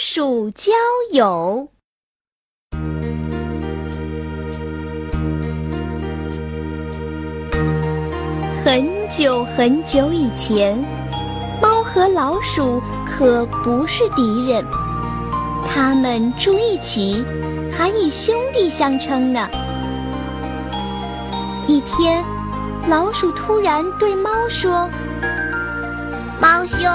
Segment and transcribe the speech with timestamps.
[0.00, 0.70] 鼠交
[1.10, 1.68] 友。
[8.64, 10.78] 很久很久以前，
[11.60, 14.64] 猫和老鼠可不是敌人，
[15.66, 17.24] 它们住一起，
[17.72, 19.48] 还以兄弟相称呢。
[21.66, 22.24] 一天，
[22.88, 24.88] 老鼠突然对猫说
[26.40, 26.88] ：“猫兄，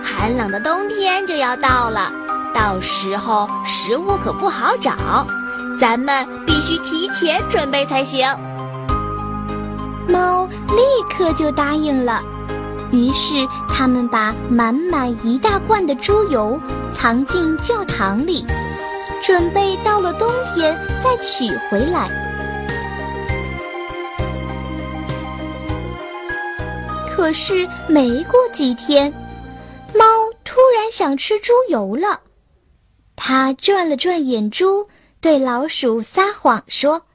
[0.00, 2.12] 寒冷的冬天就要到了，
[2.54, 5.26] 到时候食物可不好找，
[5.78, 8.24] 咱们必须提前准备才行。”
[10.08, 12.22] 猫立刻就答应了，
[12.92, 13.34] 于是
[13.68, 16.60] 他们把满满一大罐的猪油
[16.92, 18.46] 藏进教堂里，
[19.22, 22.08] 准备到了冬天再取回来。
[27.16, 29.10] 可是没过几天，
[29.94, 30.04] 猫
[30.44, 32.20] 突然想吃猪油了，
[33.26, 34.86] 它转了转眼珠，
[35.18, 37.06] 对老鼠撒谎说。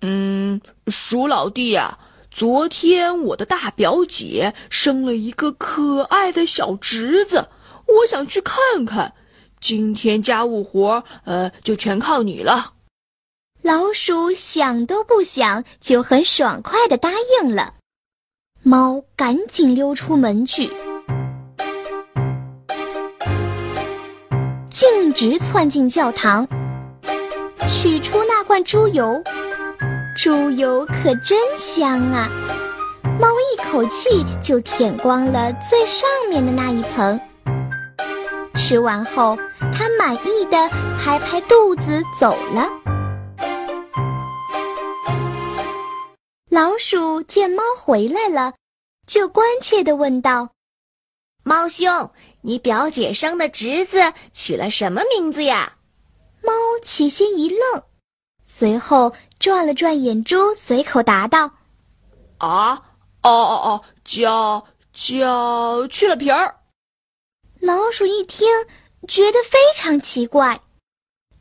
[0.00, 1.98] 嗯，鼠老弟呀，
[2.30, 7.50] 昨天我的大表姐生了一个可爱的小侄子，
[7.86, 9.12] 我想去看看。
[9.60, 12.72] 今天家务活，呃，就全靠你了。
[13.60, 17.10] 老鼠想都不想，就很爽快的答
[17.42, 17.74] 应了。
[18.62, 20.70] 猫赶紧溜出门去，
[25.18, 26.46] 直窜进教堂，
[27.68, 29.20] 取出那罐猪油。
[30.16, 32.28] 猪油可真香啊！
[33.18, 37.20] 猫一口气就舔光了最上面的那一层。
[38.54, 39.36] 吃完后，
[39.72, 40.68] 它满意的
[41.02, 42.70] 拍拍肚子走了。
[46.48, 48.52] 老鼠见猫回来了，
[49.04, 50.50] 就关切的问道
[51.42, 52.08] ：“猫兄，
[52.48, 55.70] 你表姐生的侄子取了什么名字呀？”
[56.42, 56.50] 猫
[56.82, 57.82] 起先一愣。
[58.46, 61.50] 随后转了转眼珠，随口答道
[62.38, 62.72] ：“啊，
[63.22, 66.56] 哦哦哦，叫叫去了皮儿。”
[67.60, 68.48] 老鼠一听，
[69.06, 70.58] 觉得非常奇怪，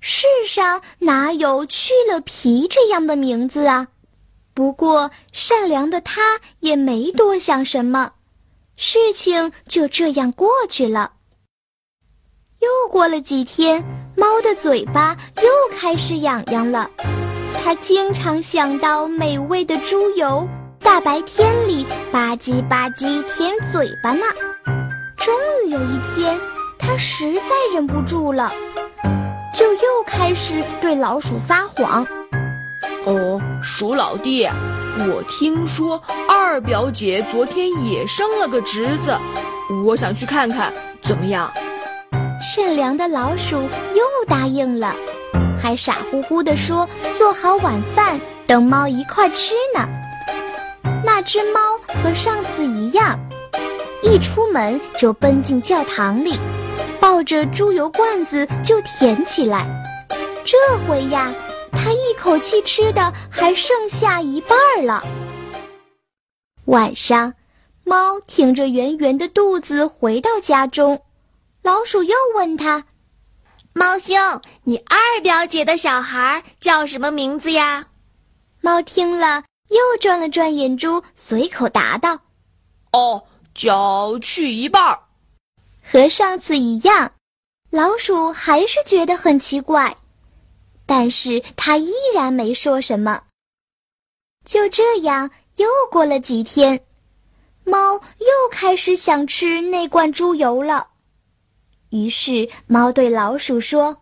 [0.00, 3.86] 世上哪有去了皮这样的名字啊？
[4.54, 8.10] 不过善良的他也没多想什么，
[8.76, 11.12] 事情就这样过去了。
[12.60, 13.82] 又过了几天，
[14.16, 16.90] 猫的嘴巴又开始痒痒了。
[17.54, 20.46] 它经常想到美味的猪油，
[20.80, 24.24] 大白天里吧唧吧唧舔嘴巴呢。
[25.16, 26.38] 终于有一天，
[26.78, 28.52] 它实在忍不住了，
[29.54, 32.06] 就又开始对老鼠撒谎。
[33.06, 34.48] 哦，鼠老弟，
[34.98, 39.16] 我听说二表姐昨天也生了个侄子，
[39.84, 40.72] 我想去看看，
[41.04, 41.48] 怎么样？
[42.42, 43.56] 善良的老鼠
[43.94, 44.92] 又答应了，
[45.62, 49.88] 还傻乎乎地说：“做好晚饭，等猫一块吃呢。”
[51.06, 51.60] 那只猫
[52.02, 53.16] 和上次一样，
[54.02, 56.34] 一出门就奔进教堂里，
[56.98, 59.64] 抱着猪油罐子就舔起来。
[60.44, 60.56] 这
[60.88, 61.32] 回呀，
[61.86, 65.04] 它一口气吃的还剩下一半了。
[66.64, 67.32] 晚上，
[67.84, 71.00] 猫挺着圆圆的肚子回到家中。
[71.62, 72.84] 老鼠又问他
[73.72, 74.16] ：“猫兄，
[74.64, 77.86] 你二表姐的小孩叫什么名字呀？”
[78.60, 82.18] 猫听了，又转了转眼珠，随口答道
[82.90, 83.22] ：“哦，
[83.54, 84.98] 叫去一半儿。”
[85.88, 87.12] 和上次一样，
[87.70, 89.96] 老鼠还是觉得很奇怪，
[90.86, 93.20] 但是他依然没说什么。
[94.44, 96.80] 就这样，又过了几天，
[97.64, 100.86] 猫又开始想吃那罐猪油了。
[101.90, 103.96] 于是，猫对老鼠说：“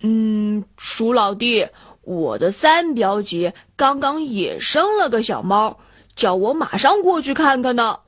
[0.00, 1.66] 嗯，鼠老弟，
[2.02, 5.78] 我的三表姐刚刚也生了个小猫，
[6.14, 8.00] 叫我马上过去看看呢。”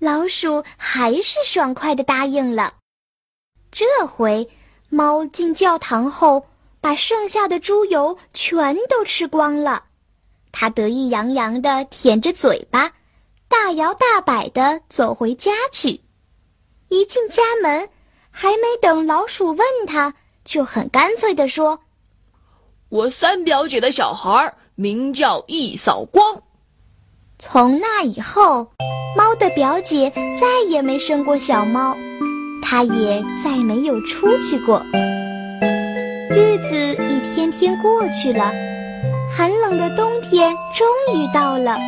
[0.00, 2.74] 老鼠还是爽快的答应了。
[3.70, 4.48] 这回，
[4.88, 6.44] 猫进教堂后，
[6.82, 9.84] 把剩下的猪油全都吃光了。
[10.52, 12.92] 它得意洋洋地舔着嘴巴，
[13.48, 16.02] 大摇大摆地走回家去。
[16.88, 17.88] 一进家门。
[18.34, 21.80] 还没等老鼠问他，就很干脆地说
[22.88, 26.42] ：“我三表姐的小孩名叫一扫光。”
[27.38, 28.72] 从那以后，
[29.14, 31.94] 猫的表姐再也没生过小猫，
[32.62, 34.82] 它也再没有出去过。
[36.34, 36.74] 日子
[37.04, 38.52] 一天天过去了，
[39.30, 41.78] 寒冷的冬天终于到了，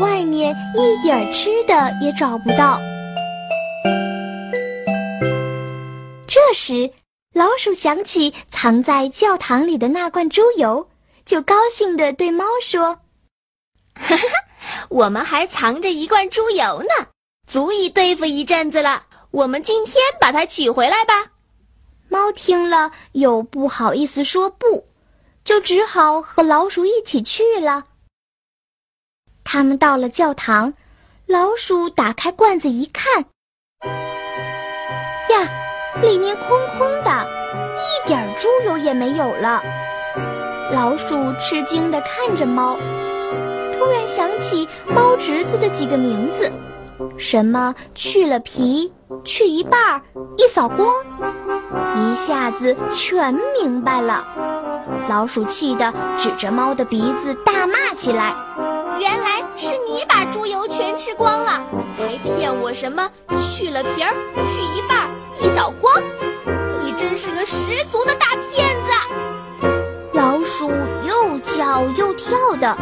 [0.00, 2.78] 外面一点吃的也找不到。
[6.26, 6.90] 这时，
[7.32, 10.86] 老鼠想起藏在教堂里的那罐猪油，
[11.24, 12.98] 就高兴地对猫说
[13.96, 14.22] ：“哈哈，
[14.90, 17.06] 我们还藏着一罐猪油呢，
[17.46, 19.04] 足以对付一阵子了。
[19.30, 21.14] 我们今天把它取回来吧。”
[22.14, 24.86] 猫听了又不好意思说不，
[25.42, 27.82] 就只好和老鼠一起去了。
[29.42, 30.74] 他们到了教堂，
[31.26, 33.24] 老鼠打开罐子一看，
[35.28, 36.46] 呀，里面空
[36.78, 37.26] 空的，
[37.74, 39.60] 一点猪油也没有了。
[40.70, 42.76] 老鼠吃惊地看着猫，
[43.76, 46.48] 突然想起猫侄子的几个名字，
[47.16, 48.92] 什么去了皮、
[49.24, 50.00] 去一半儿、
[50.36, 50.88] 一扫光。
[51.96, 54.24] 一下子全明白了，
[55.08, 58.34] 老鼠气得指着猫的鼻子大骂起来
[58.98, 61.60] ：“原来是你把猪油全吃光了，
[61.96, 63.08] 还骗我什么
[63.38, 64.12] 去了皮儿、
[64.46, 65.08] 去一半儿、
[65.40, 66.02] 一扫光！
[66.84, 69.68] 你真是个十足的大骗子！”
[70.14, 72.76] 老鼠又叫又跳的，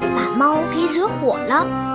[0.00, 1.93] 把猫给惹火了。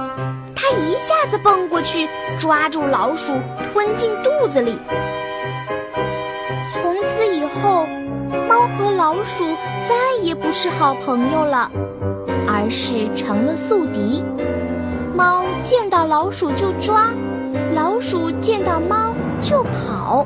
[0.77, 2.07] 一下子蹦过去，
[2.37, 3.33] 抓住老鼠，
[3.73, 4.77] 吞进肚子里。
[6.73, 7.85] 从此以后，
[8.47, 9.45] 猫和老鼠
[9.87, 11.71] 再也不是好朋友了，
[12.47, 14.23] 而是成了宿敌。
[15.15, 17.11] 猫见到老鼠就抓，
[17.73, 20.25] 老鼠见到猫就跑。